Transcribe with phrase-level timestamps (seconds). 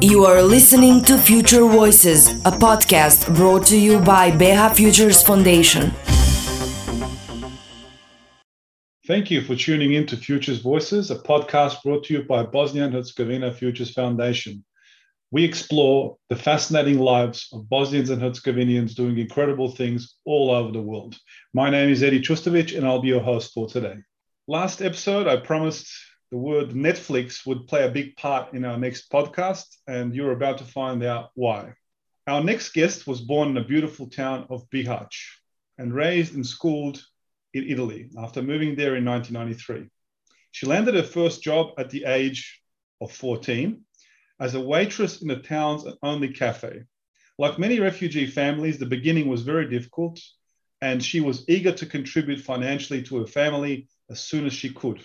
[0.00, 5.92] You are listening to Future Voices, a podcast brought to you by BH Futures Foundation.
[9.06, 12.84] Thank you for tuning in to Futures Voices, a podcast brought to you by Bosnia
[12.84, 14.64] and Herzegovina Futures Foundation.
[15.34, 20.80] We explore the fascinating lives of Bosnians and Herzegovinians doing incredible things all over the
[20.80, 21.18] world.
[21.52, 23.96] My name is Eddie Custovic, and I'll be your host for today.
[24.46, 25.90] Last episode, I promised
[26.30, 30.58] the word Netflix would play a big part in our next podcast, and you're about
[30.58, 31.72] to find out why.
[32.28, 35.16] Our next guest was born in the beautiful town of Bihać
[35.78, 37.04] and raised and schooled
[37.54, 39.88] in Italy after moving there in 1993.
[40.52, 42.60] She landed her first job at the age
[43.00, 43.84] of 14
[44.40, 46.82] as a waitress in the town's only cafe.
[47.38, 50.20] Like many refugee families, the beginning was very difficult,
[50.80, 55.04] and she was eager to contribute financially to her family as soon as she could.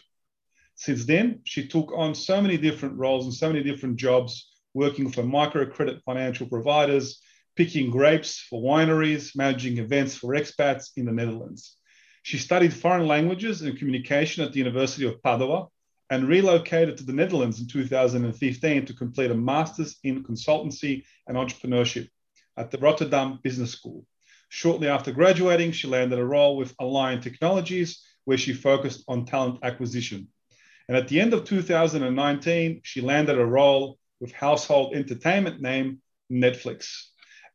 [0.76, 5.12] Since then, she took on so many different roles and so many different jobs, working
[5.12, 7.22] for microcredit financial providers,
[7.56, 11.76] picking grapes for wineries, managing events for expats in the Netherlands.
[12.24, 15.68] She studied foreign languages and communication at the University of Padua
[16.10, 22.08] and relocated to the Netherlands in 2015 to complete a master's in consultancy and entrepreneurship
[22.58, 24.06] at the Rotterdam Business School.
[24.50, 29.60] Shortly after graduating, she landed a role with Align Technologies, where she focused on talent
[29.64, 30.28] acquisition.
[30.88, 36.90] And at the end of 2019, she landed a role with household entertainment name Netflix.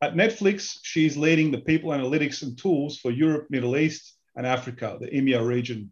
[0.01, 4.99] At Netflix, she's leading the people analytics and tools for Europe, Middle East, and Africa,
[5.01, 5.91] the EMEA region.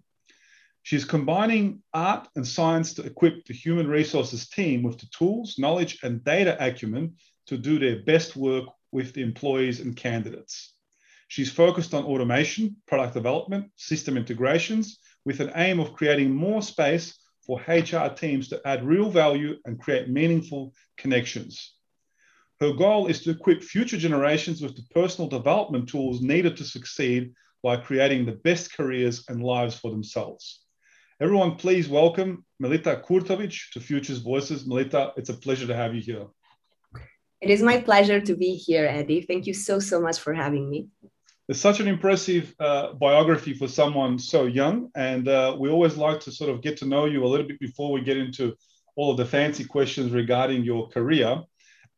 [0.84, 5.98] She's combining art and science to equip the human resources team with the tools, knowledge,
[6.02, 7.16] and data acumen
[7.46, 10.74] to do their best work with the employees and candidates.
[11.28, 17.16] She's focused on automation, product development, system integrations, with an aim of creating more space
[17.46, 21.74] for HR teams to add real value and create meaningful connections.
[22.60, 27.32] Her goal is to equip future generations with the personal development tools needed to succeed
[27.62, 30.61] by creating the best careers and lives for themselves.
[31.22, 34.66] Everyone, please welcome Melita Kurtovic to Futures Voices.
[34.66, 36.26] Melita, it's a pleasure to have you here.
[37.40, 39.20] It is my pleasure to be here, Eddie.
[39.20, 40.88] Thank you so, so much for having me.
[41.48, 44.90] It's such an impressive uh, biography for someone so young.
[44.96, 47.60] And uh, we always like to sort of get to know you a little bit
[47.60, 48.56] before we get into
[48.96, 51.40] all of the fancy questions regarding your career.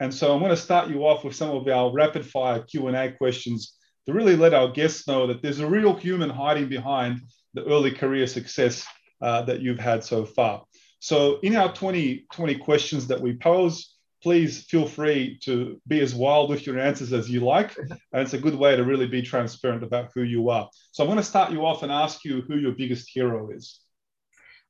[0.00, 3.12] And so I'm going to start you off with some of our rapid fire Q&A
[3.12, 7.22] questions to really let our guests know that there's a real human hiding behind
[7.54, 8.84] the early career success
[9.20, 10.64] uh, that you've had so far.
[10.98, 16.14] So in our 20, 20 questions that we pose, please feel free to be as
[16.14, 17.76] wild with your answers as you like.
[17.76, 20.70] And it's a good way to really be transparent about who you are.
[20.92, 23.80] So I'm going to start you off and ask you who your biggest hero is.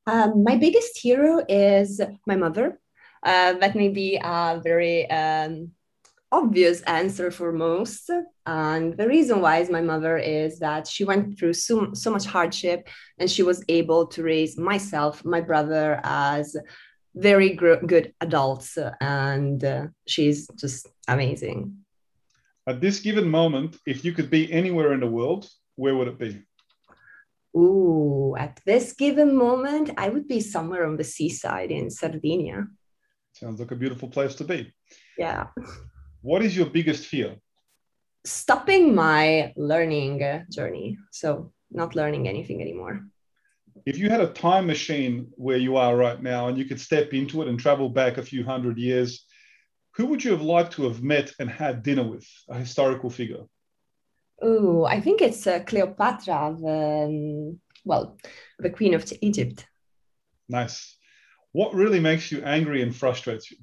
[0.07, 2.81] Um, my biggest hero is my mother.
[3.23, 5.71] Uh, that may be a very um,
[6.35, 8.11] obvious answer for most.
[8.45, 12.27] And the reason why is my mother is that she went through so, so much
[12.27, 16.57] hardship and she was able to raise myself, my brother, as
[17.15, 18.77] very gr- good adults.
[19.01, 21.59] And uh, she's just amazing.
[22.67, 26.19] At this given moment if you could be anywhere in the world where would it
[26.19, 26.43] be?
[27.57, 32.67] Ooh, at this given moment i would be somewhere on the seaside in sardinia.
[33.33, 34.73] Sounds like a beautiful place to be.
[35.19, 35.47] Yeah
[36.25, 37.31] what is your biggest fear
[38.25, 40.15] stopping my learning
[40.51, 43.05] journey so not learning anything anymore
[43.87, 47.13] if you had a time machine where you are right now and you could step
[47.13, 49.27] into it and travel back a few hundred years,
[49.97, 53.45] who would you have liked to have met and had dinner with, a historical figure?
[54.41, 58.19] Oh, I think it's uh, Cleopatra, the, um, well,
[58.59, 59.67] the Queen of Egypt.
[60.49, 60.97] Nice.
[61.53, 63.59] What really makes you angry and frustrates you?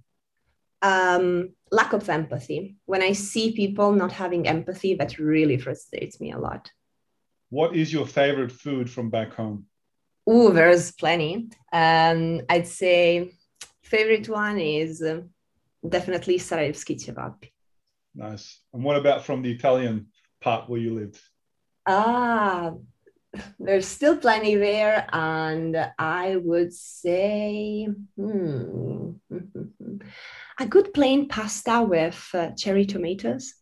[0.81, 2.75] Um, lack of empathy.
[2.85, 6.71] When I see people not having empathy, that really frustrates me a lot.
[7.49, 9.65] What is your favorite food from back home?
[10.25, 11.49] Oh, there's plenty.
[11.73, 13.33] Um, I'd say
[13.83, 15.21] favorite one is uh,
[15.87, 17.43] definitely Sarajevski kebab.
[18.15, 18.59] Nice.
[18.73, 20.07] And what about from the Italian
[20.41, 21.19] part where you lived?
[21.85, 22.73] Ah,
[23.59, 27.87] there's still plenty there, and I would say
[28.17, 29.11] hmm,
[30.59, 33.53] a good plain pasta with uh, cherry tomatoes.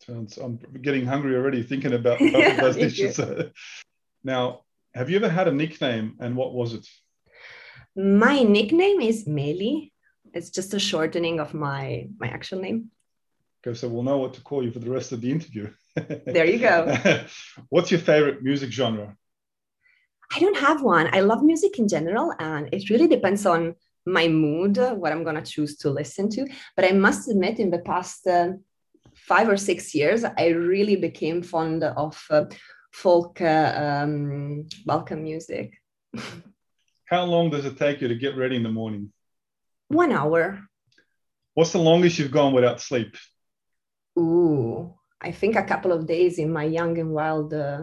[0.00, 0.38] Sounds.
[0.38, 3.20] I'm getting hungry already thinking about both yeah, of those dishes.
[4.22, 4.62] now,
[4.94, 6.86] have you ever had a nickname and what was it?
[7.96, 9.92] My nickname is Meli.
[10.34, 12.90] It's just a shortening of my my actual name.
[13.66, 15.70] Okay, so we'll know what to call you for the rest of the interview.
[16.26, 16.96] there you go.
[17.68, 19.16] What's your favorite music genre?
[20.34, 21.08] I don't have one.
[21.12, 23.74] I love music in general, and it really depends on
[24.06, 26.46] my mood, what I'm going to choose to listen to.
[26.76, 28.52] But I must admit, in the past uh,
[29.14, 32.44] five or six years, I really became fond of uh,
[32.92, 35.74] folk uh, um, Balkan music.
[37.06, 39.12] How long does it take you to get ready in the morning?
[39.88, 40.60] One hour.
[41.54, 43.16] What's the longest you've gone without sleep?
[44.18, 47.82] Ooh, I think a couple of days in my young and wild uh,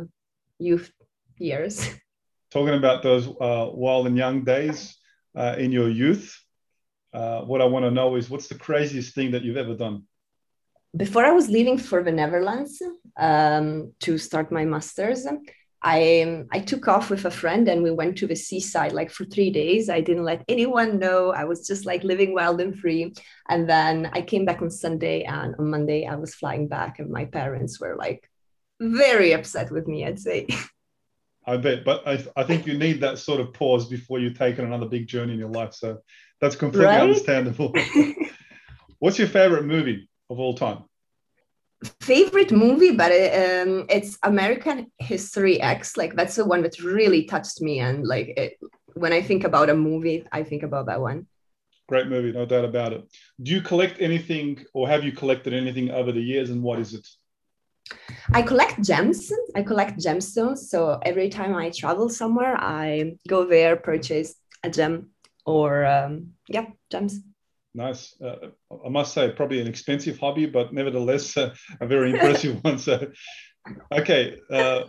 [0.57, 0.91] youth
[1.37, 1.89] years.
[2.51, 4.95] Talking about those uh, wild and young days
[5.35, 6.39] uh, in your youth,
[7.13, 10.03] uh, what I want to know is what's the craziest thing that you've ever done?
[10.95, 12.81] Before I was leaving for the Netherlands
[13.17, 15.25] um, to start my master's,
[15.83, 19.25] I I took off with a friend and we went to the seaside like for
[19.25, 19.89] three days.
[19.89, 21.33] I didn't let anyone know.
[21.33, 23.13] I was just like living wild and free.
[23.49, 27.09] And then I came back on Sunday and on Monday I was flying back and
[27.09, 28.29] my parents were like
[28.79, 30.47] very upset with me, I'd say.
[31.45, 34.59] I bet, but I, I think you need that sort of pause before you take
[34.59, 35.73] on another big journey in your life.
[35.73, 35.99] So
[36.39, 37.01] that's completely right?
[37.01, 37.73] understandable.
[38.99, 40.85] What's your favorite movie of all time?
[42.01, 45.97] favorite movie, but um, it's American History X.
[45.97, 48.59] Like that's the one that really touched me, and like it,
[48.93, 51.27] when I think about a movie, I think about that one.
[51.87, 53.03] Great movie, no doubt about it.
[53.41, 56.93] Do you collect anything, or have you collected anything over the years, and what is
[56.93, 57.07] it?
[58.33, 59.31] I collect gems.
[59.55, 60.59] I collect gemstones.
[60.69, 65.09] So every time I travel somewhere, I go there, purchase a gem,
[65.45, 67.19] or um, yeah, gems.
[67.75, 68.15] Nice.
[68.21, 68.51] Uh,
[68.85, 72.77] I must say, probably an expensive hobby, but nevertheless, uh, a very impressive one.
[72.77, 73.11] So,
[73.91, 74.83] okay, uh,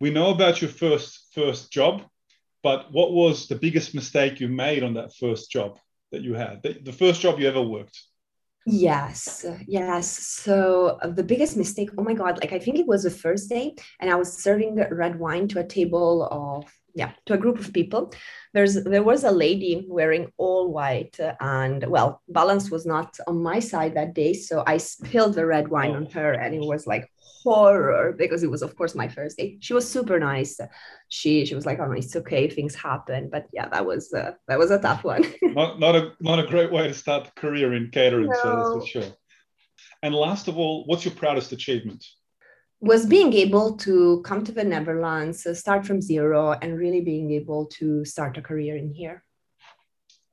[0.00, 2.02] we know about your first first job,
[2.62, 5.78] but what was the biggest mistake you made on that first job
[6.12, 6.62] that you had?
[6.62, 7.98] The, the first job you ever worked?
[8.66, 10.08] Yes, yes.
[10.08, 13.50] So uh, the biggest mistake, oh my God, like I think it was the first
[13.50, 17.58] day, and I was serving red wine to a table of yeah to a group
[17.58, 18.12] of people
[18.52, 23.58] there's there was a lady wearing all white and well balance was not on my
[23.58, 27.10] side that day so i spilled the red wine on her and it was like
[27.44, 30.58] horror because it was of course my first day she was super nice
[31.08, 34.58] she she was like oh it's okay things happen but yeah that was uh, that
[34.58, 37.74] was a tough one not, not a not a great way to start a career
[37.74, 38.40] in catering no.
[38.42, 39.12] so that's for sure
[40.02, 42.04] and last of all what's your proudest achievement
[42.80, 47.30] was being able to come to the Netherlands, uh, start from zero, and really being
[47.30, 49.24] able to start a career in here.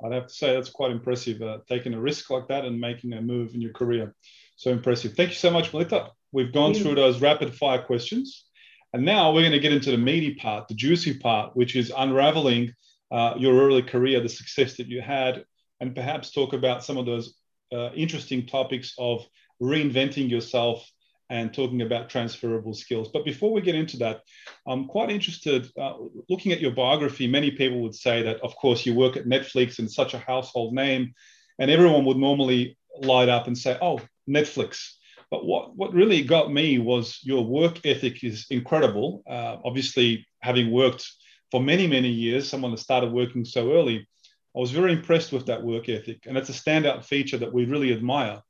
[0.03, 3.13] I'd have to say that's quite impressive, uh, taking a risk like that and making
[3.13, 4.13] a move in your career.
[4.57, 5.13] So impressive.
[5.13, 6.09] Thank you so much, Melita.
[6.31, 8.45] We've gone through those rapid fire questions.
[8.93, 11.93] And now we're going to get into the meaty part, the juicy part, which is
[11.95, 12.73] unraveling
[13.11, 15.45] uh, your early career, the success that you had,
[15.79, 17.35] and perhaps talk about some of those
[17.73, 19.25] uh, interesting topics of
[19.61, 20.89] reinventing yourself
[21.29, 23.09] and talking about transferable skills.
[23.13, 24.21] But before we get into that,
[24.67, 25.71] I'm quite interested.
[25.79, 25.93] Uh,
[26.29, 29.79] looking at your biography, many people would say that, of course, you work at Netflix
[29.79, 31.13] and such a household name,
[31.57, 34.95] and everyone would normally light up and say, "Oh, Netflix."
[35.31, 39.23] But what, what really got me was your work ethic is incredible.
[39.27, 41.09] Uh, obviously, having worked
[41.49, 44.07] for many, many years, someone that started working so early,
[44.55, 46.25] I was very impressed with that work ethic.
[46.27, 48.41] And it's a standout feature that we really admire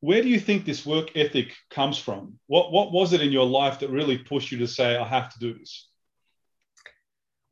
[0.00, 2.38] where do you think this work ethic comes from?
[2.46, 5.32] What, what was it in your life that really pushed you to say, I have
[5.32, 5.88] to do this?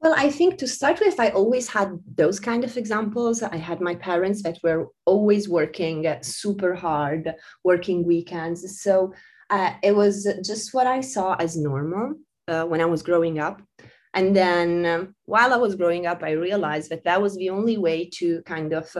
[0.04, 3.42] Well, I think to start with, I always had those kind of examples.
[3.42, 7.34] I had my parents that were always working super hard,
[7.64, 8.82] working weekends.
[8.82, 9.14] So
[9.49, 12.16] uh, it was just what I saw as normal
[12.49, 13.62] uh, when I was growing up.
[14.12, 17.78] And then um, while I was growing up, I realized that that was the only
[17.78, 18.94] way to kind of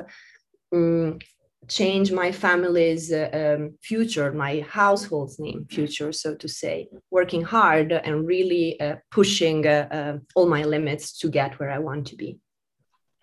[0.73, 1.19] um,
[1.69, 7.93] change my family's uh, um, future, my household's name future, so to say, working hard
[7.93, 12.17] and really uh, pushing uh, uh all my limits to get where I want to
[12.17, 12.39] be.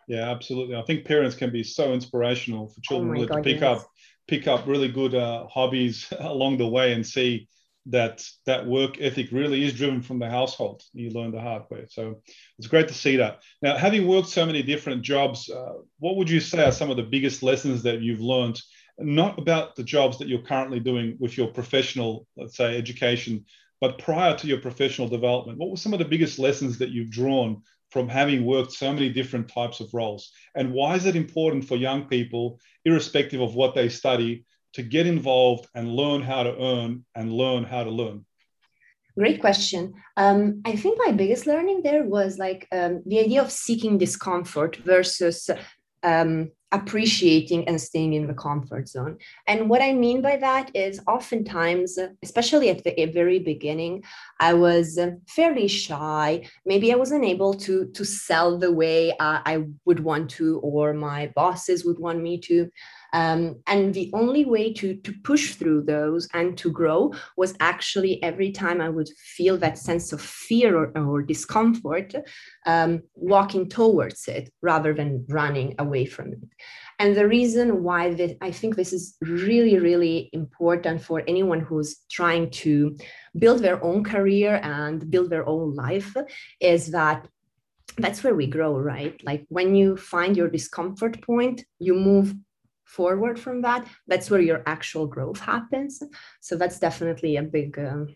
[0.08, 0.76] Yeah, absolutely.
[0.76, 3.80] I think parents can be so inspirational for children oh God, to pick yes.
[3.80, 3.88] up
[4.28, 7.48] pick up really good uh, hobbies along the way and see
[7.88, 10.84] that that work ethic really is driven from the household.
[10.94, 11.86] You learn the hard way.
[11.90, 12.22] So
[12.58, 13.42] it's great to see that.
[13.62, 16.98] Now, having worked so many different jobs, uh, what would you say are some of
[16.98, 18.62] the biggest lessons that you've learned?
[19.00, 23.46] Not about the jobs that you're currently doing with your professional, let's say, education,
[23.80, 25.58] but prior to your professional development.
[25.58, 29.10] What were some of the biggest lessons that you've drawn from having worked so many
[29.10, 30.32] different types of roles?
[30.56, 35.08] And why is it important for young people, irrespective of what they study, to get
[35.08, 38.26] involved and learn how to earn and learn how to learn?
[39.18, 39.94] Great question.
[40.16, 44.78] Um, I think my biggest learning there was like um, the idea of seeking discomfort
[44.78, 45.50] versus
[46.04, 49.18] um, appreciating and staying in the comfort zone.
[49.48, 54.04] And what I mean by that is oftentimes, especially at the very beginning,
[54.40, 54.98] I was
[55.28, 56.48] fairly shy.
[56.66, 61.32] Maybe I wasn't able to, to sell the way I would want to, or my
[61.36, 62.70] bosses would want me to.
[63.14, 68.22] Um, and the only way to, to push through those and to grow was actually
[68.24, 72.14] every time I would feel that sense of fear or, or discomfort,
[72.66, 76.40] um, walking towards it rather than running away from it.
[77.00, 82.02] And the reason why this, I think this is really, really important for anyone who's
[82.12, 82.96] trying to
[83.38, 86.16] build their own career and build their own life
[86.60, 87.28] is that
[87.98, 89.20] that's where we grow, right?
[89.24, 92.36] Like when you find your discomfort point, you move
[92.92, 93.88] forward from that.
[94.08, 96.04] That's where your actual growth happens.
[96.42, 98.08] So that's definitely a big um,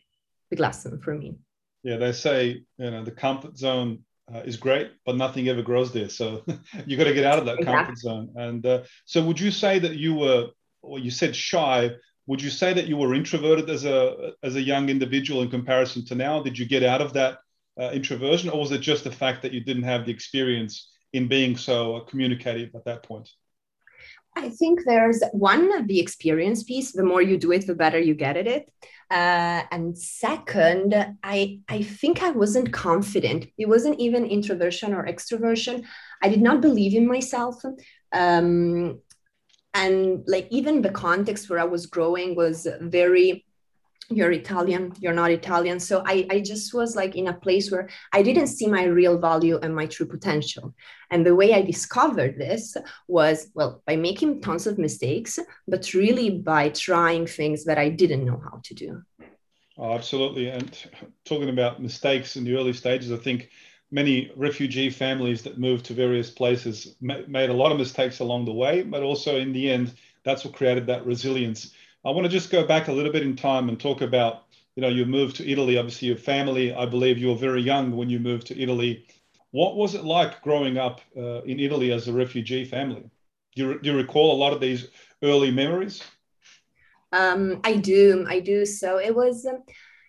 [0.49, 1.37] big lesson for me.
[1.83, 3.99] Yeah they say you know the comfort zone
[4.33, 6.09] uh, is great but nothing ever grows there.
[6.09, 6.43] So
[6.85, 7.85] you got to get out of that exactly.
[7.85, 8.33] comfort zone.
[8.35, 10.49] And uh, so would you say that you were
[10.81, 11.91] or you said shy.
[12.27, 16.05] Would you say that you were introverted as a as a young individual in comparison
[16.05, 16.41] to now?
[16.41, 17.39] Did you get out of that
[17.79, 21.27] uh, introversion or was it just the fact that you didn't have the experience in
[21.27, 23.29] being so communicative at that point
[24.35, 26.91] I think there's one, the experience piece.
[26.91, 28.71] The more you do it, the better you get at it.
[29.09, 33.47] Uh, and second, I, I think I wasn't confident.
[33.57, 35.85] It wasn't even introversion or extroversion.
[36.21, 37.61] I did not believe in myself.
[38.11, 38.99] Um,
[39.73, 43.44] and like even the context where I was growing was very
[44.09, 45.79] you're Italian, you're not Italian.
[45.79, 49.17] So I, I just was like in a place where I didn't see my real
[49.19, 50.75] value and my true potential.
[51.09, 56.29] And the way I discovered this was, well, by making tons of mistakes, but really
[56.29, 59.01] by trying things that I didn't know how to do.
[59.77, 60.49] Oh, absolutely.
[60.49, 60.77] And
[61.25, 63.49] talking about mistakes in the early stages, I think
[63.91, 68.53] many refugee families that moved to various places made a lot of mistakes along the
[68.53, 69.93] way, but also in the end,
[70.23, 71.73] that's what created that resilience
[72.05, 74.43] I want to just go back a little bit in time and talk about,
[74.75, 75.77] you know, you moved to Italy.
[75.77, 79.07] Obviously, your family, I believe you were very young when you moved to Italy.
[79.49, 83.09] What was it like growing up uh, in Italy as a refugee family?
[83.55, 84.87] Do you, do you recall a lot of these
[85.23, 86.03] early memories?
[87.11, 88.65] Um, I do, I do.
[88.65, 89.63] So it was, um,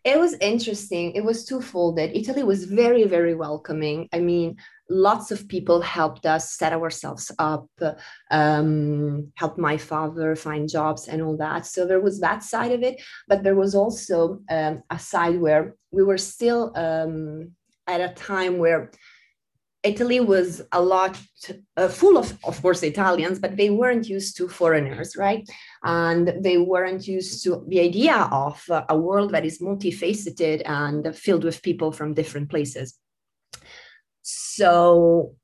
[0.07, 1.13] it was interesting.
[1.13, 2.17] It was twofolded.
[2.17, 4.09] Italy was very, very welcoming.
[4.13, 4.57] I mean,
[4.89, 7.69] lots of people helped us set ourselves up,
[8.31, 11.67] um, helped my father find jobs and all that.
[11.67, 15.75] So there was that side of it, but there was also um, a side where
[15.91, 17.51] we were still um,
[17.89, 18.93] at a time where
[19.87, 21.19] Italy was a lot
[21.77, 25.49] uh, full of, of course, Italians, but they weren't used to foreigners, right?
[25.85, 31.45] And they weren't used to the idea of a world that is multifaceted and filled
[31.45, 32.99] with people from different places.
[34.23, 35.37] So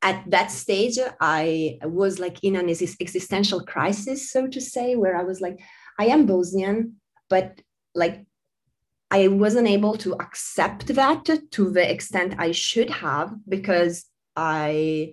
[0.00, 5.24] at that stage, I was like in an existential crisis, so to say, where I
[5.24, 5.58] was like,
[5.98, 7.60] I am Bosnian, but
[7.94, 8.24] like
[9.14, 15.12] I wasn't able to accept that to the extent I should have because I,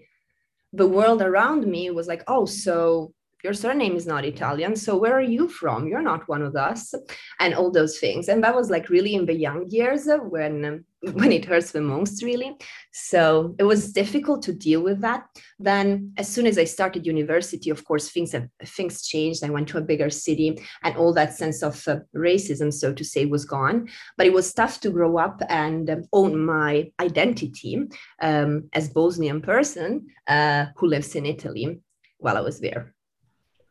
[0.74, 4.76] the world around me was like, oh, so your surname is not Italian.
[4.76, 5.88] So where are you from?
[5.88, 6.96] You're not one of us,
[7.40, 8.28] and all those things.
[8.28, 12.22] And that was like really in the young years when when it hurts the most,
[12.22, 12.56] really.
[12.92, 15.26] So it was difficult to deal with that.
[15.58, 19.44] Then, as soon as I started university, of course, things have, things changed.
[19.44, 23.04] I went to a bigger city, and all that sense of uh, racism, so to
[23.04, 23.90] say, was gone.
[24.16, 27.88] But it was tough to grow up and um, own my identity
[28.22, 31.80] um, as Bosnian person uh, who lives in Italy
[32.20, 32.94] while I was there.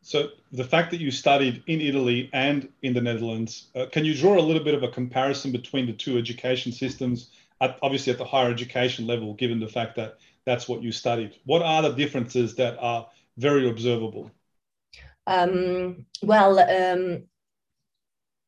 [0.02, 4.14] So the fact that you studied in Italy and in the Netherlands, uh, can you
[4.14, 7.30] draw a little bit of a comparison between the two education systems,
[7.60, 11.36] at, obviously at the higher education level, given the fact that that's what you studied?
[11.44, 14.30] What are the differences that are very observable?
[15.26, 17.24] Um, well, um,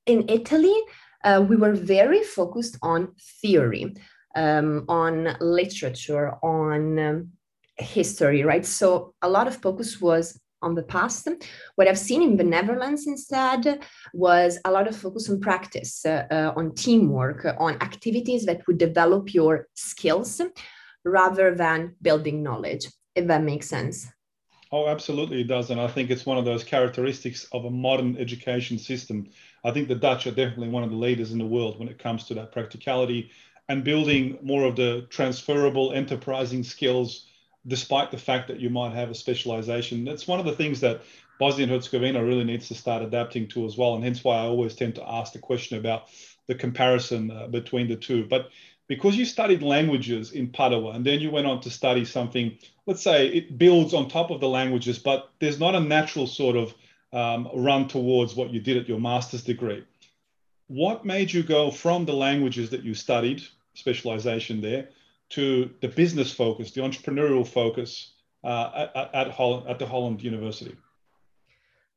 [0.06, 0.74] in Italy,
[1.22, 3.94] uh, we were very focused on theory,
[4.34, 7.28] um, on literature, on um,
[7.76, 8.64] history, right?
[8.64, 11.28] So a lot of focus was on the past.
[11.74, 16.26] What I've seen in the Netherlands instead was a lot of focus on practice, uh,
[16.30, 20.40] uh, on teamwork, uh, on activities that would develop your skills
[21.04, 24.08] rather than building knowledge, if that makes sense.
[24.74, 25.70] Oh, absolutely, it does.
[25.70, 29.28] And I think it's one of those characteristics of a modern education system.
[29.64, 31.98] I think the Dutch are definitely one of the leaders in the world when it
[31.98, 33.30] comes to that practicality
[33.68, 37.26] and building more of the transferable enterprising skills
[37.66, 40.04] despite the fact that you might have a specialization.
[40.04, 41.02] That's one of the things that
[41.38, 43.94] Bosnia and Herzegovina really needs to start adapting to as well.
[43.94, 46.08] And hence why I always tend to ask the question about
[46.46, 48.26] the comparison uh, between the two.
[48.26, 48.50] But
[48.88, 53.02] because you studied languages in Padua and then you went on to study something, let's
[53.02, 56.74] say it builds on top of the languages, but there's not a natural sort of
[57.12, 59.84] um, run towards what you did at your master's degree.
[60.66, 63.42] What made you go from the languages that you studied,
[63.74, 64.88] specialization there,
[65.32, 70.76] to the business focus, the entrepreneurial focus uh, at, at, Holland, at the Holland University?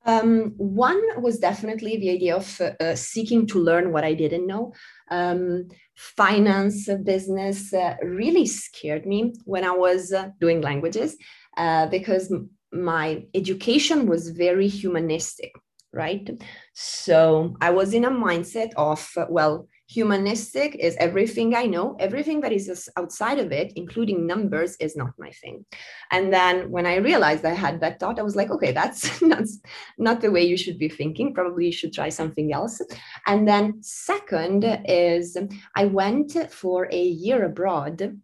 [0.06, 4.74] Um, one was definitely the idea of uh, seeking to learn what I didn't know.
[5.10, 11.18] Um, finance, business uh, really scared me when I was uh, doing languages
[11.58, 12.34] uh, because
[12.72, 15.54] my education was very humanistic,
[15.92, 16.30] right?
[16.74, 21.96] So I was in a mindset of, well, humanistic is everything I know.
[22.00, 25.66] Everything that is outside of it, including numbers, is not my thing.
[26.12, 29.44] And then when I realized I had that thought, I was like, okay, that's not,
[29.98, 31.34] not the way you should be thinking.
[31.34, 32.82] Probably you should try something else.
[33.28, 35.38] And then second is
[35.76, 38.20] I went for a year abroad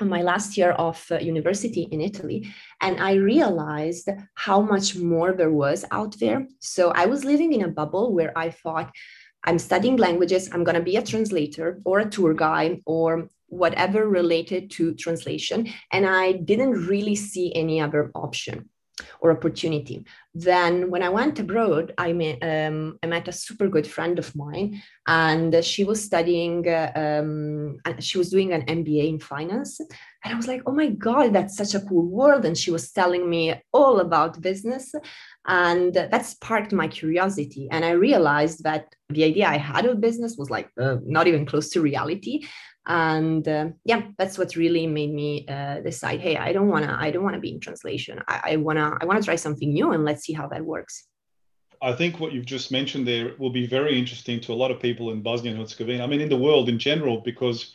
[0.00, 5.52] my last year of uh, university in Italy, and I realized how much more there
[5.52, 6.48] was out there.
[6.58, 8.90] So I was living in a bubble where I thought,
[9.44, 14.08] I'm studying languages, I'm going to be a translator or a tour guide or whatever
[14.08, 15.68] related to translation.
[15.92, 18.70] And I didn't really see any other option
[19.20, 20.04] or opportunity.
[20.34, 24.34] Then, when I went abroad, I met, um, I met a super good friend of
[24.34, 29.80] mine, and she was studying, uh, um, she was doing an MBA in finance.
[29.80, 32.44] And I was like, oh my God, that's such a cool world.
[32.44, 34.94] And she was telling me all about business.
[35.46, 37.68] And that sparked my curiosity.
[37.70, 41.44] And I realized that the idea I had of business was like uh, not even
[41.44, 42.46] close to reality
[42.86, 46.92] and uh, yeah that's what really made me uh, decide hey i don't want to
[46.92, 48.20] i don't want to be in translation.
[48.28, 51.06] I want to i want to try something new and let's see how that works.
[51.82, 54.80] I think what you've just mentioned there will be very interesting to a lot of
[54.80, 57.74] people in bosnia and herzegovina i mean in the world in general because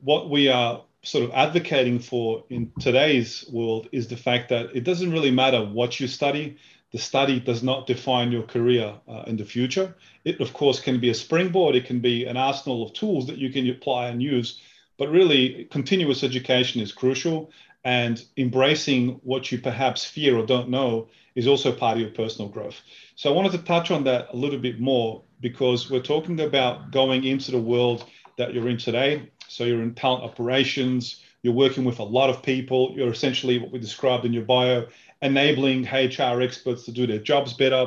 [0.00, 4.84] what we are sort of advocating for in today's world is the fact that it
[4.84, 6.56] doesn't really matter what you study
[6.92, 9.94] the study does not define your career uh, in the future.
[10.24, 13.38] It, of course, can be a springboard, it can be an arsenal of tools that
[13.38, 14.60] you can apply and use,
[14.96, 17.50] but really, continuous education is crucial.
[17.84, 22.50] And embracing what you perhaps fear or don't know is also part of your personal
[22.50, 22.80] growth.
[23.14, 26.90] So, I wanted to touch on that a little bit more because we're talking about
[26.90, 28.04] going into the world
[28.36, 29.30] that you're in today.
[29.46, 33.70] So, you're in talent operations, you're working with a lot of people, you're essentially what
[33.70, 34.88] we described in your bio
[35.22, 37.86] enabling HR experts to do their jobs better.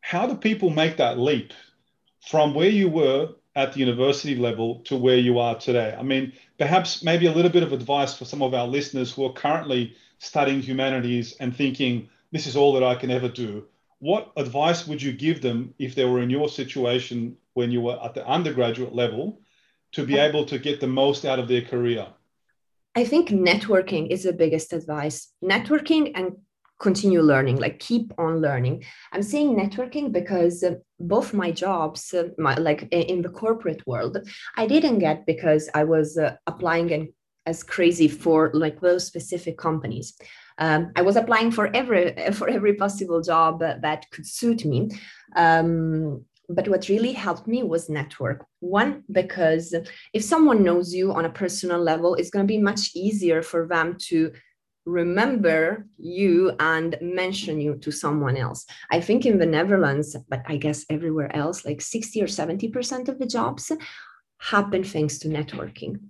[0.00, 1.52] How do people make that leap
[2.28, 5.96] from where you were at the university level to where you are today?
[5.98, 9.24] I mean, perhaps maybe a little bit of advice for some of our listeners who
[9.24, 13.66] are currently studying humanities and thinking, this is all that I can ever do.
[13.98, 17.98] What advice would you give them if they were in your situation when you were
[18.04, 19.40] at the undergraduate level
[19.92, 22.06] to be able to get the most out of their career?
[22.96, 25.30] I think networking is the biggest advice.
[25.44, 26.36] Networking and
[26.80, 28.84] continue learning, like keep on learning.
[29.12, 34.16] I'm saying networking because uh, both my jobs, uh, my, like in the corporate world,
[34.56, 37.08] I didn't get because I was uh, applying and
[37.44, 40.14] as crazy for like those specific companies.
[40.58, 44.90] Um, I was applying for every for every possible job that could suit me.
[45.36, 48.46] Um, but what really helped me was network.
[48.60, 49.74] One because
[50.12, 53.66] if someone knows you on a personal level it's going to be much easier for
[53.66, 54.32] them to
[54.84, 58.64] remember you and mention you to someone else.
[58.90, 63.18] I think in the netherlands but i guess everywhere else like 60 or 70% of
[63.18, 63.72] the jobs
[64.38, 66.00] happen thanks to networking.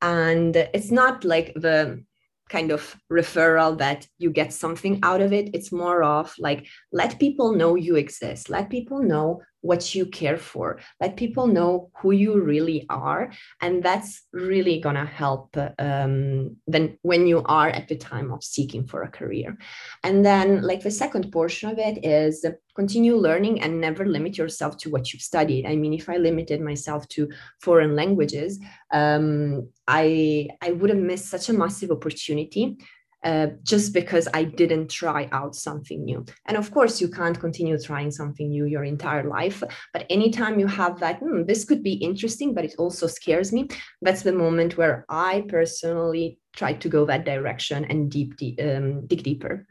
[0.00, 2.04] And it's not like the
[2.48, 5.50] kind of referral that you get something out of it.
[5.54, 10.36] It's more of like, let people know you exist, let people know what you care
[10.36, 13.32] for, let people know who you really are.
[13.62, 18.44] And that's really going to help um, then when you are at the time of
[18.44, 19.56] seeking for a career.
[20.02, 22.44] And then, like, the second portion of it is
[22.76, 25.64] continue learning and never limit yourself to what you've studied.
[25.64, 27.30] I mean, if I limited myself to
[27.62, 28.60] foreign languages,
[28.92, 32.76] um, I, I would have missed such a massive opportunity
[33.24, 36.24] uh, just because I didn't try out something new.
[36.46, 39.62] And of course, you can't continue trying something new your entire life.
[39.92, 43.68] But anytime you have that, hmm, this could be interesting, but it also scares me,
[44.02, 49.06] that's the moment where I personally try to go that direction and deep, deep um,
[49.06, 49.66] dig deeper.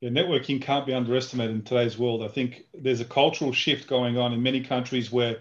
[0.00, 2.22] Yeah, networking can't be underestimated in today's world.
[2.22, 5.38] I think there's a cultural shift going on in many countries where,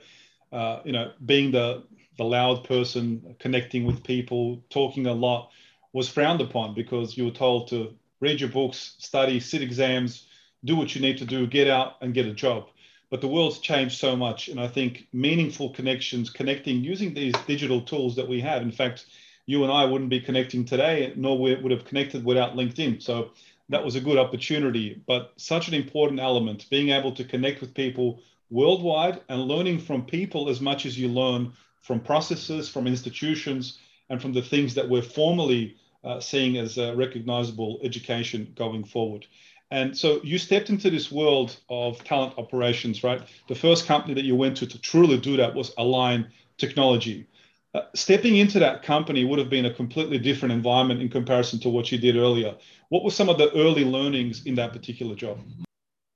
[0.51, 1.83] uh, you know, being the
[2.17, 5.51] the loud person, connecting with people, talking a lot,
[5.97, 10.27] was frowned upon because you were told to read your books, study, sit exams,
[10.63, 12.67] do what you need to do, get out and get a job.
[13.09, 14.49] but the world's changed so much.
[14.49, 18.61] And I think meaningful connections, connecting using these digital tools that we have.
[18.61, 19.05] In fact,
[19.45, 23.01] you and I wouldn't be connecting today, nor we would have connected without LinkedIn.
[23.01, 23.31] So
[23.69, 27.73] that was a good opportunity, but such an important element, being able to connect with
[27.73, 33.79] people worldwide and learning from people as much as you learn from processes, from institutions,
[34.09, 39.25] and from the things that we're formally uh, seeing as a recognizable education going forward.
[39.69, 43.21] And so you stepped into this world of talent operations, right?
[43.49, 47.27] The first company that you went to to truly do that was Align Technology.
[47.75, 51.69] Uh, stepping into that company would have been a completely different environment in comparison to
[51.69, 52.55] what you did earlier.
[52.89, 55.37] What were some of the early learnings in that particular job?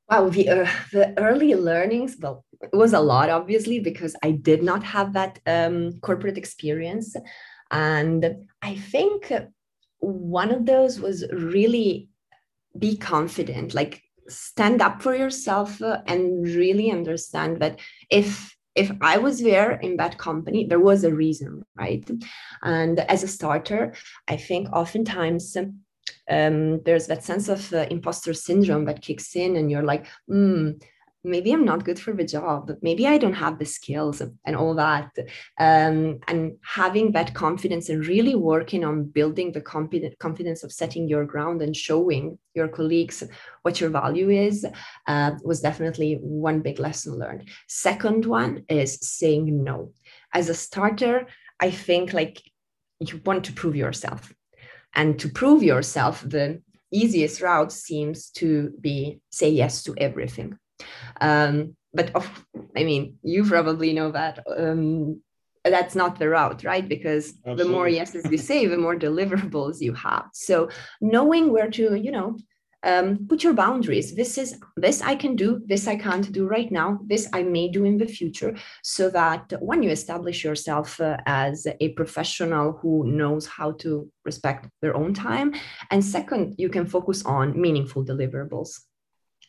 [0.09, 4.63] Wow, the, uh, the early learnings, well, it was a lot, obviously, because I did
[4.63, 7.15] not have that um, corporate experience.
[7.69, 9.31] And I think
[10.01, 12.09] one of those was really
[12.77, 19.17] be confident, like stand up for yourself uh, and really understand that if if I
[19.17, 22.09] was there in that company, there was a reason, right?
[22.63, 23.93] And as a starter,
[24.29, 25.57] I think oftentimes
[26.29, 30.71] um, there's that sense of uh, imposter syndrome that kicks in, and you're like, hmm,
[31.23, 32.71] maybe I'm not good for the job.
[32.81, 35.11] Maybe I don't have the skills and all that.
[35.59, 41.25] Um, and having that confidence and really working on building the confidence of setting your
[41.25, 43.23] ground and showing your colleagues
[43.61, 44.65] what your value is
[45.07, 47.47] uh, was definitely one big lesson learned.
[47.67, 49.91] Second one is saying no.
[50.33, 51.27] As a starter,
[51.59, 52.41] I think like
[52.99, 54.33] you want to prove yourself.
[54.93, 60.57] And to prove yourself, the easiest route seems to be say yes to everything
[61.19, 65.21] um, but of, I mean, you probably know that um,
[65.63, 66.87] that's not the route, right?
[66.87, 67.63] Because Absolutely.
[67.63, 70.25] the more yeses you say, the more deliverables you have.
[70.33, 70.69] So
[71.01, 72.37] knowing where to, you know,
[72.83, 74.15] um, put your boundaries.
[74.15, 75.61] This is this I can do.
[75.65, 76.99] This I can't do right now.
[77.05, 78.55] This I may do in the future.
[78.83, 84.67] So that when you establish yourself uh, as a professional who knows how to respect
[84.81, 85.53] their own time,
[85.91, 88.79] and second, you can focus on meaningful deliverables.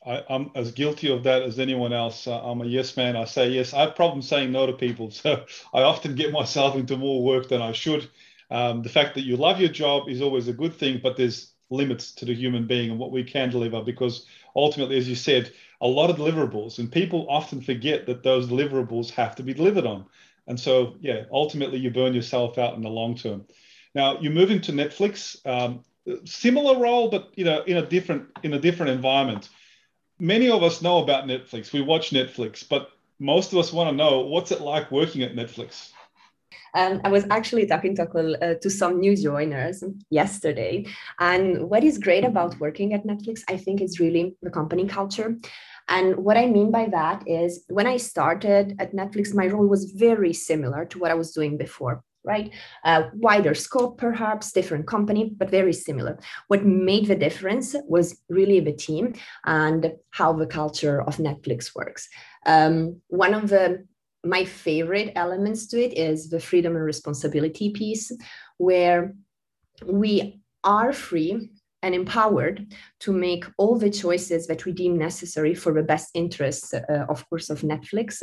[0.04, 2.26] I, am as guilty of that as anyone else.
[2.26, 3.16] Uh, I'm a yes man.
[3.16, 3.72] I say yes.
[3.72, 5.10] I have problems saying no to people.
[5.22, 8.08] So I often get myself into more work than I should.
[8.50, 11.52] Um, the fact that you love your job is always a good thing, but there's
[11.70, 15.52] limits to the human being and what we can deliver because ultimately, as you said,
[15.80, 19.86] a lot of deliverables, and people often forget that those deliverables have to be delivered
[19.86, 20.06] on.
[20.46, 23.44] And so, yeah, ultimately, you burn yourself out in the long term.
[23.94, 25.84] Now, you move into Netflix, um,
[26.24, 29.48] similar role, but you know, in a different in a different environment
[30.18, 31.72] many of us know about Netflix.
[31.72, 35.34] We watch Netflix, but most of us want to know what's it like working at
[35.34, 35.90] Netflix.
[36.74, 40.86] Um, I was actually talking to, uh, to some new joiners yesterday.
[41.18, 45.36] And what is great about working at Netflix, I think, is really the company culture.
[45.88, 49.92] And what I mean by that is when I started at Netflix, my role was
[49.92, 52.52] very similar to what I was doing before right?
[52.84, 56.18] Uh, wider scope, perhaps, different company, but very similar.
[56.48, 62.08] What made the difference was really the team and how the culture of Netflix works.
[62.46, 63.86] Um, one of the
[64.24, 68.12] my favorite elements to it is the freedom and responsibility piece,
[68.56, 69.14] where
[69.84, 71.50] we are free
[71.82, 76.72] and empowered to make all the choices that we deem necessary for the best interests,
[76.74, 78.22] uh, of course, of Netflix.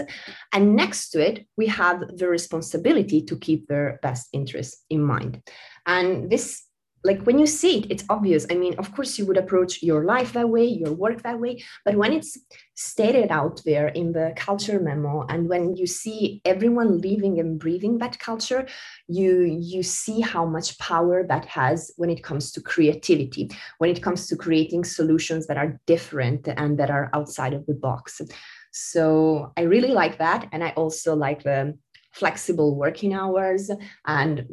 [0.53, 5.41] And next to it, we have the responsibility to keep their best interests in mind.
[5.85, 6.68] And this
[7.03, 8.45] like when you see it it's obvious.
[8.51, 11.63] I mean of course you would approach your life that way your work that way
[11.85, 12.37] but when it's
[12.75, 17.97] stated out there in the culture memo and when you see everyone living and breathing
[17.97, 18.67] that culture
[19.07, 24.01] you you see how much power that has when it comes to creativity when it
[24.01, 28.21] comes to creating solutions that are different and that are outside of the box.
[28.71, 31.77] So i really like that and i also like the
[32.11, 33.69] flexible working hours
[34.05, 34.45] and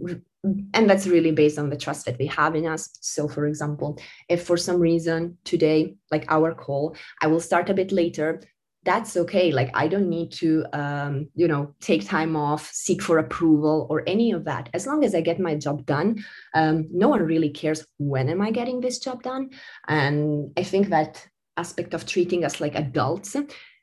[0.75, 2.91] and that's really based on the trust that we have in us.
[3.01, 7.75] So for example if for some reason today like our call i will start a
[7.75, 8.41] bit later
[8.85, 9.51] that's okay.
[9.51, 14.05] Like i don't need to um, you know take time off seek for approval or
[14.07, 14.69] any of that.
[14.75, 18.41] As long as i get my job done um, no one really cares when am
[18.41, 19.51] i getting this job done.
[19.89, 23.35] And i think that aspect of treating us like adults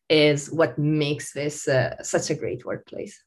[0.09, 3.21] is what makes this uh, such a great workplace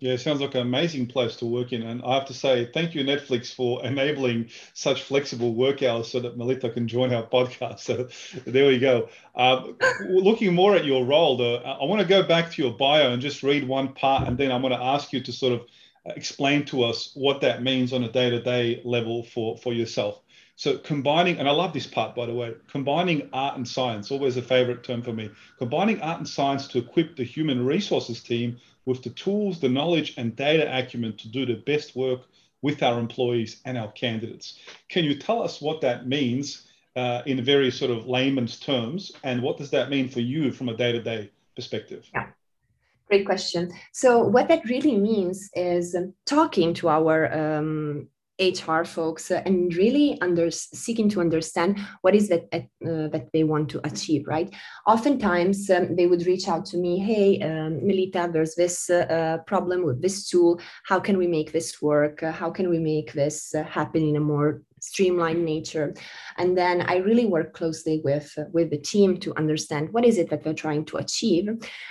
[0.00, 1.82] yeah, it sounds like an amazing place to work in.
[1.82, 6.20] And I have to say, thank you, Netflix, for enabling such flexible work hours so
[6.20, 7.80] that Melita can join our podcast.
[7.80, 8.08] So
[8.44, 9.08] there we go.
[9.34, 9.68] Uh,
[10.06, 13.22] looking more at your role, though, I want to go back to your bio and
[13.22, 15.66] just read one part, and then I'm going to ask you to sort of
[16.06, 20.20] explain to us what that means on a day to day level for, for yourself.
[20.56, 24.36] So combining, and I love this part, by the way, combining art and science, always
[24.36, 25.30] a favorite term for me.
[25.58, 30.14] Combining art and science to equip the human resources team with the tools, the knowledge,
[30.16, 32.22] and data acumen to do the best work
[32.62, 34.58] with our employees and our candidates.
[34.88, 36.66] Can you tell us what that means
[36.96, 40.68] uh, in very sort of layman's terms, and what does that mean for you from
[40.68, 42.08] a day-to-day perspective?
[42.14, 42.26] Yeah.
[43.08, 43.70] Great question.
[43.92, 45.94] So, what that really means is
[46.24, 48.08] talking to our um,
[48.40, 53.44] HR folks uh, and really under seeking to understand what is that uh, that they
[53.44, 54.26] want to achieve.
[54.26, 54.52] Right.
[54.86, 59.84] Oftentimes um, they would reach out to me, "Hey, um, Melita, there's this uh, problem
[59.84, 60.60] with this tool.
[60.84, 62.22] How can we make this work?
[62.22, 65.94] How can we make this happen in a more streamlined nature?"
[66.36, 70.30] And then I really work closely with with the team to understand what is it
[70.30, 71.48] that they're trying to achieve,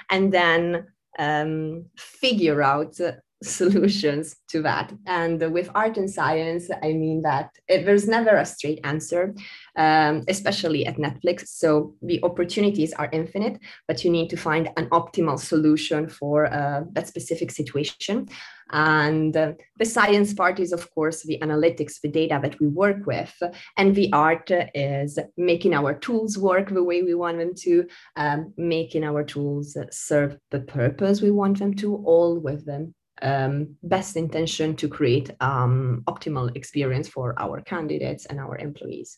[0.10, 0.88] and then
[1.20, 2.98] um, figure out
[3.44, 4.94] solutions to that.
[5.06, 9.36] And with art and science, I mean that it, there's never a straight answer,
[9.78, 11.48] um, especially at Netflix.
[11.48, 16.84] So the opportunities are infinite, but you need to find an optimal solution for uh,
[16.94, 18.28] that specific situation.
[18.72, 23.06] And uh, the science part is, of course, the analytics, the data that we work
[23.06, 23.34] with.
[23.78, 28.54] And the art is making our tools work the way we want them to, um,
[28.58, 34.16] making our tools serve the purpose we want them to, all with them um, best
[34.18, 39.18] intention to create um, optimal experience for our candidates and our employees.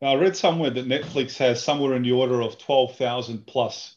[0.00, 3.96] Now, I read somewhere that Netflix has somewhere in the order of 12,000 plus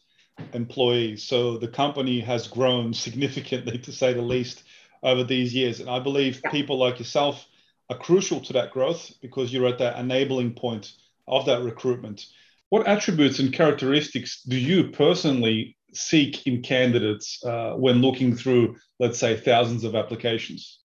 [0.52, 1.22] employees.
[1.22, 4.64] So the company has grown significantly, to say the least,
[5.02, 5.80] over these years.
[5.80, 6.50] And I believe yeah.
[6.50, 7.46] people like yourself
[7.90, 10.92] are crucial to that growth because you're at that enabling point
[11.28, 12.26] of that recruitment.
[12.70, 19.18] What attributes and characteristics do you personally seek in candidates uh, when looking through, let's
[19.18, 20.80] say, thousands of applications?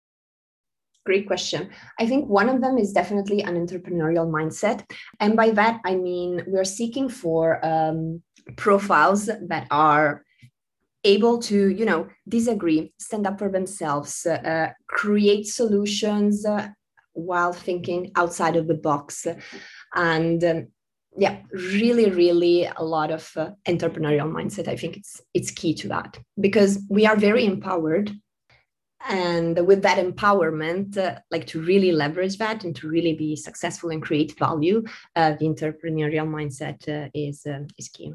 [1.04, 1.70] Great question.
[2.00, 4.84] I think one of them is definitely an entrepreneurial mindset.
[5.20, 8.22] And by that, I mean we're seeking for um,
[8.56, 10.24] profiles that are
[11.04, 16.68] able to you know disagree stand up for themselves uh, create solutions uh,
[17.12, 19.26] while thinking outside of the box
[19.94, 20.66] and um,
[21.16, 24.68] yeah really really a lot of uh, entrepreneurial mindset.
[24.68, 28.12] I think it's it's key to that because we are very empowered.
[29.08, 33.90] And with that empowerment uh, like to really leverage that and to really be successful
[33.90, 34.82] and create value
[35.14, 38.14] uh, the entrepreneurial mindset uh, is uh, is key.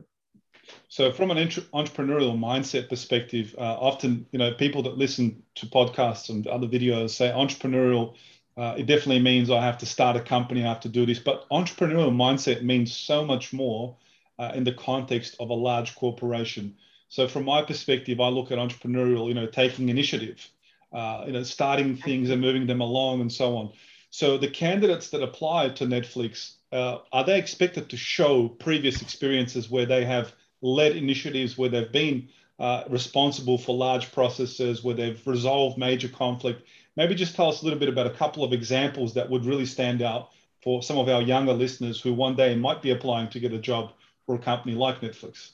[0.89, 6.29] So from an entrepreneurial mindset perspective uh, often you know people that listen to podcasts
[6.29, 8.15] and other videos say entrepreneurial
[8.57, 11.19] uh, it definitely means I have to start a company, I have to do this.
[11.19, 13.95] But entrepreneurial mindset means so much more
[14.39, 16.75] uh, in the context of a large corporation.
[17.09, 20.45] So from my perspective, I look at entrepreneurial, you know, taking initiative,
[20.93, 23.71] uh, you know, starting things and moving them along and so on.
[24.09, 29.69] So the candidates that apply to Netflix, uh, are they expected to show previous experiences
[29.69, 35.25] where they have led initiatives, where they've been uh, responsible for large processes, where they've
[35.25, 36.63] resolved major conflict?
[36.97, 39.65] Maybe just tell us a little bit about a couple of examples that would really
[39.65, 40.29] stand out
[40.63, 43.59] for some of our younger listeners who one day might be applying to get a
[43.59, 43.93] job
[44.25, 45.51] for a company like Netflix.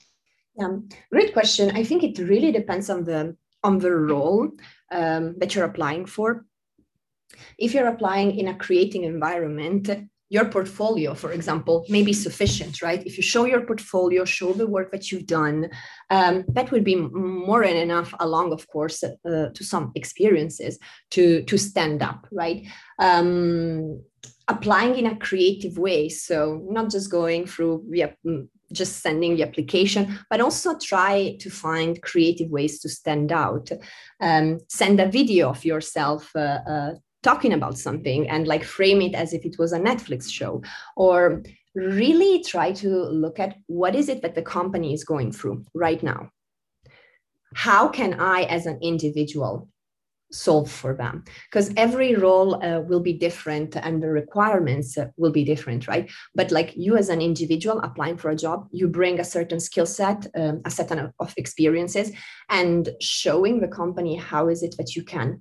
[0.60, 1.76] Um, great question.
[1.76, 4.50] I think it really depends on the on the role
[4.92, 6.46] um, that you're applying for.
[7.58, 9.90] If you're applying in a creating environment,
[10.30, 13.06] your portfolio, for example, may be sufficient, right?
[13.06, 15.70] If you show your portfolio, show the work that you've done,
[16.10, 20.80] um, that would be more than enough, along, of course, uh, to some experiences
[21.12, 22.66] to to stand up, right?
[23.00, 24.02] Um,
[24.50, 28.14] applying in a creative way, so not just going through via
[28.72, 33.70] just sending the application, but also try to find creative ways to stand out.
[34.20, 36.92] Um, send a video of yourself uh, uh,
[37.24, 40.62] talking about something and like frame it as if it was a Netflix show
[40.96, 41.42] or
[41.76, 46.02] really try to look at what is it that the company is going through right
[46.02, 46.30] now.
[47.56, 49.70] How can i as an individual
[50.32, 51.24] solve for them?
[51.50, 56.10] Because every role uh, will be different and the requirements uh, will be different right?
[56.36, 59.86] But like you as an individual applying for a job you bring a certain skill
[59.86, 62.12] set um, a set of experiences
[62.50, 65.40] and showing the company how is it that you can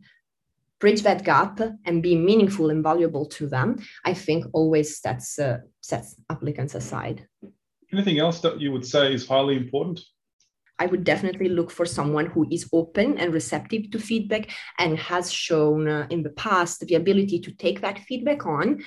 [0.80, 5.58] bridge that gap and be meaningful and valuable to them, I think always sets uh,
[5.80, 7.26] sets applicants aside.
[7.92, 10.00] Anything else that you would say is highly important?
[10.78, 15.32] I would definitely look for someone who is open and receptive to feedback and has
[15.32, 18.84] shown uh, in the past the ability to take that feedback on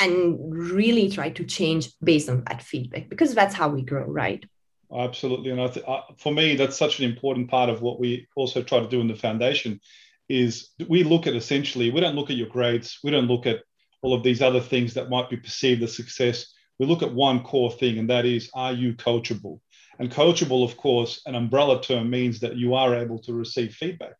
[0.00, 4.44] and really try to change based on that feedback because that's how we grow, right?
[4.92, 5.50] Absolutely.
[5.50, 8.62] And I th- uh, for me, that's such an important part of what we also
[8.62, 9.80] try to do in the foundation
[10.28, 13.60] is we look at essentially we don't look at your grades we don't look at
[14.04, 17.42] all of these other things that might be perceived as success, we look at one
[17.42, 19.60] core thing, and that is, are you coachable?
[19.98, 24.16] And coachable, of course, an umbrella term means that you are able to receive feedback,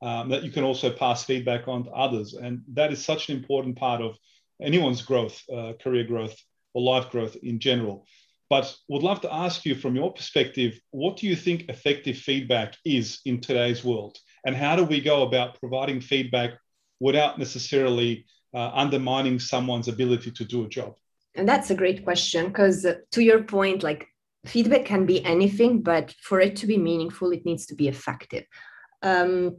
[0.00, 2.32] um, that you can also pass feedback on to others.
[2.32, 4.16] And that is such an important part of
[4.62, 6.34] anyone's growth, uh, career growth,
[6.72, 8.06] or life growth in general.
[8.48, 12.76] But would love to ask you from your perspective, what do you think effective feedback
[12.82, 14.16] is in today's world?
[14.48, 16.52] And how do we go about providing feedback
[17.00, 20.94] without necessarily uh, undermining someone's ability to do a job?
[21.34, 24.08] And that's a great question because, uh, to your point, like
[24.46, 28.44] feedback can be anything, but for it to be meaningful, it needs to be effective.
[29.02, 29.58] Um,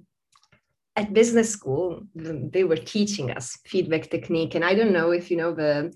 [0.96, 5.38] at business school, they were teaching us feedback technique, and I don't know if you
[5.38, 5.96] know the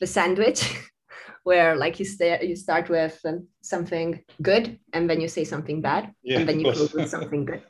[0.00, 0.60] the sandwich,
[1.44, 5.80] where like you start you start with um, something good, and then you say something
[5.80, 7.62] bad, yeah, and then you close with something good.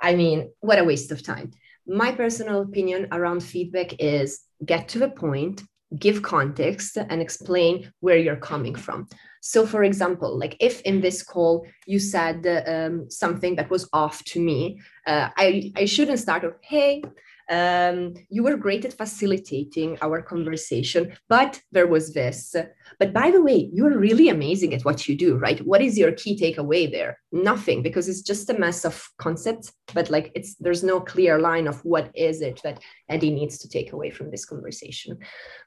[0.00, 1.52] I mean, what a waste of time.
[1.86, 5.62] My personal opinion around feedback is get to the point,
[5.98, 9.08] give context, and explain where you're coming from.
[9.40, 14.22] So, for example, like if in this call you said um, something that was off
[14.24, 17.02] to me, uh, I, I shouldn't start off, hey,
[17.50, 22.54] um, you were great at facilitating our conversation, but there was this.
[23.00, 25.60] But by the way, you're really amazing at what you do, right?
[25.66, 27.18] What is your key takeaway there?
[27.32, 31.66] Nothing, because it's just a mess of concepts, but like it's there's no clear line
[31.66, 35.18] of what is it that Eddie needs to take away from this conversation.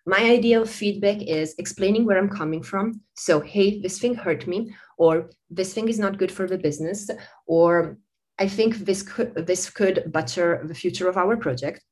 [0.05, 3.01] My idea of feedback is explaining where I'm coming from.
[3.15, 7.09] So, hey, this thing hurt me, or this thing is not good for the business,
[7.45, 7.97] or
[8.39, 11.83] I think this could this could better the future of our project,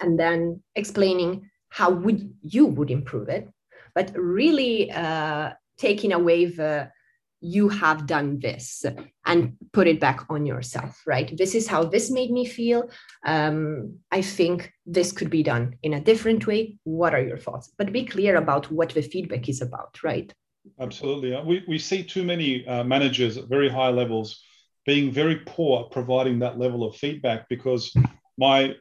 [0.00, 3.48] and then explaining how would you would improve it,
[3.94, 6.90] but really uh, taking away the
[7.40, 8.84] you have done this
[9.24, 11.36] and put it back on yourself right?
[11.36, 12.90] This is how this made me feel.
[13.24, 16.78] Um, i think this could be done in a different way.
[16.84, 17.72] What are your thoughts?
[17.78, 20.32] But be clear about what the feedback is about right?
[20.80, 21.40] Absolutely.
[21.44, 24.42] We, we see too many uh, managers at very high levels
[24.88, 27.94] being very poor at providing that level of feedback because
[28.38, 28.74] my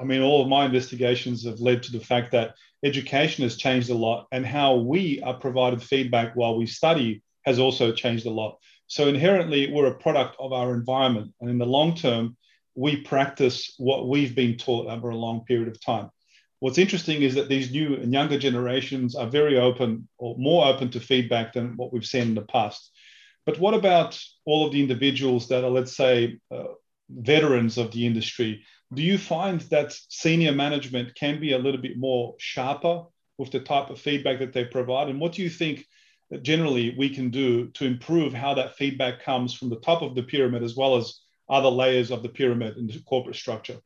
[0.00, 3.90] i mean all of my investigations have led to the fact that education has changed
[3.90, 8.30] a lot and how we are provided feedback while we study has also changed a
[8.30, 8.58] lot.
[8.86, 11.32] So inherently we're a product of our environment.
[11.40, 12.36] And in the long term
[12.74, 16.10] we practice what we've been taught over a long period of time.
[16.60, 20.90] What's interesting is that these new and younger generations are very open or more open
[20.92, 22.91] to feedback than what we've seen in the past
[23.44, 26.74] but what about all of the individuals that are, let's say, uh,
[27.10, 28.64] veterans of the industry?
[28.94, 33.04] Do you find that senior management can be a little bit more sharper
[33.38, 35.08] with the type of feedback that they provide?
[35.08, 35.84] And what do you think
[36.42, 40.22] generally we can do to improve how that feedback comes from the top of the
[40.22, 43.78] pyramid as well as other layers of the pyramid in the corporate structure?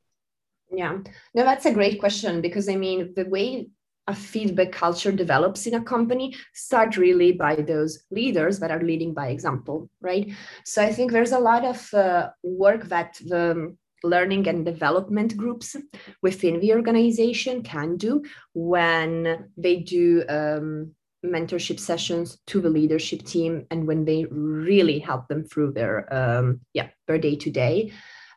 [0.71, 0.99] Yeah,
[1.35, 3.69] no, that's a great question because I mean, the way
[4.09, 9.13] a feedback culture develops in a company start really by those leaders that are leading
[9.13, 10.31] by example right?
[10.65, 15.75] So i think there's a lot of uh, work that the learning and development groups
[16.23, 18.23] within the organization can do
[18.55, 25.27] when they do um, mentorship sessions to the leadership team and when they really help
[25.29, 27.93] them through their um, yeah their day to day.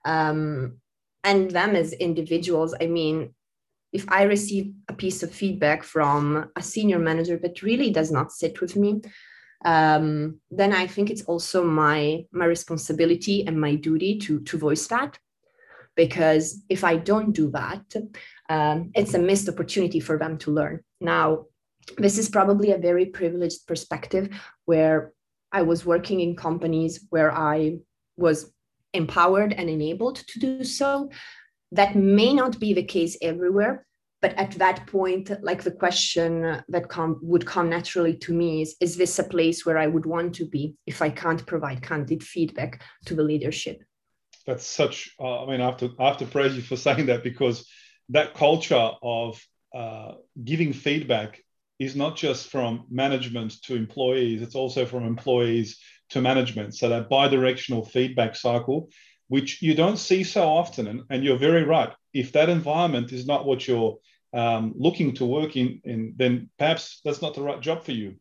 [0.05, 3.35] And them as individuals i mean
[3.91, 8.31] if I receive a piece of feedback from a senior manager that really does not
[8.31, 9.01] sit with me,
[9.65, 14.87] um, then I think it's also my my responsibility and my duty to to voice
[14.87, 15.17] that.
[15.95, 17.83] Because if I don't do that,
[18.49, 20.79] um, it's a missed opportunity for them to learn.
[21.01, 21.45] Now,
[21.97, 24.29] this is probably a very privileged perspective
[24.65, 25.11] where
[25.51, 27.79] I was working in companies where I
[28.15, 28.53] was
[28.93, 31.09] empowered and enabled to do so.
[31.71, 33.85] That may not be the case everywhere,
[34.21, 38.75] but at that point, like the question that come, would come naturally to me is
[38.81, 42.23] Is this a place where I would want to be if I can't provide candid
[42.23, 43.83] feedback to the leadership?
[44.45, 47.05] That's such, uh, I mean, I have, to, I have to praise you for saying
[47.05, 47.67] that because
[48.09, 49.41] that culture of
[49.73, 51.41] uh, giving feedback
[51.77, 55.79] is not just from management to employees, it's also from employees
[56.09, 56.75] to management.
[56.75, 58.89] So that bi directional feedback cycle
[59.29, 60.87] which you don't see so often.
[60.87, 61.91] And, and you're very right.
[62.13, 63.97] If that environment is not what you're
[64.33, 68.15] um, looking to work in, in, then perhaps that's not the right job for you.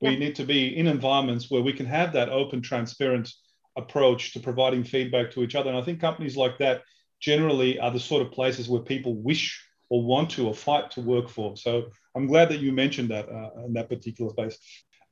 [0.00, 0.18] We yeah.
[0.18, 3.32] need to be in environments where we can have that open, transparent
[3.76, 5.70] approach to providing feedback to each other.
[5.70, 6.82] And I think companies like that
[7.20, 11.00] generally are the sort of places where people wish or want to or fight to
[11.00, 11.56] work for.
[11.56, 11.84] So
[12.14, 14.58] I'm glad that you mentioned that uh, in that particular space.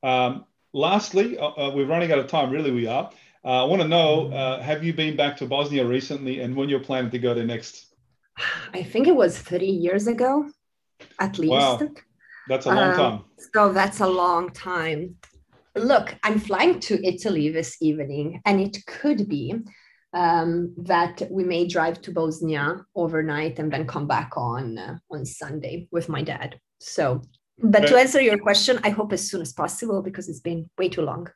[0.01, 3.11] Um, lastly, uh, uh, we're running out of time, really, we are.
[3.45, 6.69] Uh, I want to know uh, have you been back to Bosnia recently and when
[6.69, 7.93] you're planning to go there next?
[8.73, 10.49] I think it was 30 years ago.
[11.19, 11.51] at least.
[11.51, 11.79] Wow.
[12.47, 13.23] That's a long Um, time.
[13.53, 15.15] So that's a long time.
[15.75, 19.55] Look, I'm flying to Italy this evening, and it could be
[20.13, 25.25] um, that we may drive to Bosnia overnight and then come back on uh, on
[25.25, 26.59] Sunday with my dad.
[26.79, 27.21] So,
[27.57, 30.89] but to answer your question, I hope as soon as possible because it's been way
[30.89, 31.27] too long.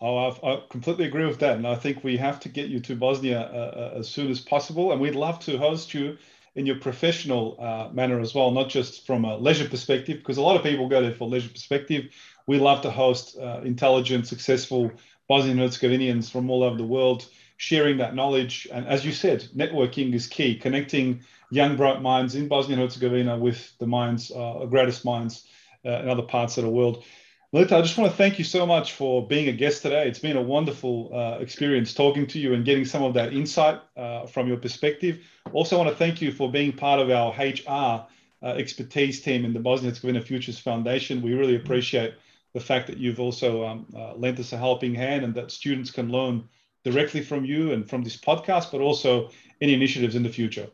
[0.00, 1.56] Oh, I've, I completely agree with that.
[1.56, 4.40] And I think we have to get you to Bosnia uh, uh, as soon as
[4.40, 4.92] possible.
[4.92, 6.16] And we'd love to host you
[6.54, 10.42] in your professional uh, manner as well, not just from a leisure perspective, because a
[10.42, 12.06] lot of people go there for leisure perspective.
[12.46, 14.90] We love to host uh, intelligent, successful
[15.28, 17.26] Bosnian Herzegovinians from all over the world,
[17.56, 18.68] sharing that knowledge.
[18.72, 23.36] And as you said, networking is key, connecting young, bright minds in Bosnia and Herzegovina
[23.36, 25.46] with the minds, uh, greatest minds
[25.84, 27.04] uh, in other parts of the world.
[27.50, 30.06] Melita, I just want to thank you so much for being a guest today.
[30.06, 33.80] It's been a wonderful uh, experience talking to you and getting some of that insight
[33.96, 35.20] uh, from your perspective.
[35.54, 38.06] Also, want to thank you for being part of our HR
[38.42, 41.22] uh, expertise team in the Bosnia Herzegovina Futures Foundation.
[41.22, 42.16] We really appreciate
[42.52, 45.90] the fact that you've also um, uh, lent us a helping hand and that students
[45.90, 46.46] can learn
[46.84, 49.30] directly from you and from this podcast, but also
[49.62, 50.68] any initiatives in the future.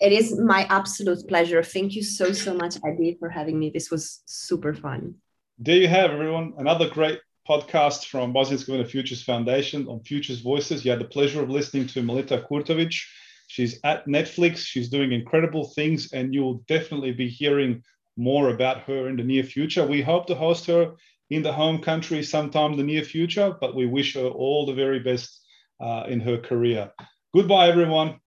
[0.00, 1.62] It is my absolute pleasure.
[1.62, 3.70] Thank you so, so much, Eddie, for having me.
[3.70, 5.14] This was super fun.
[5.60, 6.52] There you have everyone.
[6.56, 10.84] Another great podcast from Bosnia and Herzegovina Futures Foundation on Futures Voices.
[10.84, 12.94] You had the pleasure of listening to Melita Kurtovic.
[13.48, 14.58] She's at Netflix.
[14.58, 17.82] She's doing incredible things, and you'll definitely be hearing
[18.16, 19.84] more about her in the near future.
[19.84, 20.92] We hope to host her
[21.28, 24.74] in the home country sometime in the near future, but we wish her all the
[24.74, 25.44] very best
[25.80, 26.92] uh, in her career.
[27.34, 28.20] Goodbye, everyone.